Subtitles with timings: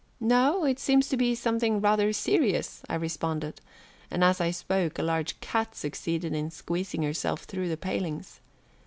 [0.19, 3.61] "No, it seems to be something rather serious," I responded,
[4.09, 8.39] and as I spoke a large cat succeeded in squeezing herself through the palings.